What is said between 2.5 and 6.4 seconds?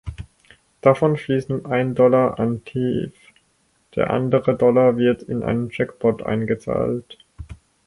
Tew, der andere Dollar wird in einen Jackpot